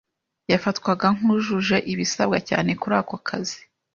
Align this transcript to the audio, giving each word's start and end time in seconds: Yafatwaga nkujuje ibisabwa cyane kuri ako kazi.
Yafatwaga 0.51 1.07
nkujuje 1.17 1.77
ibisabwa 1.91 2.37
cyane 2.49 2.71
kuri 2.81 2.95
ako 3.01 3.15
kazi. 3.27 3.59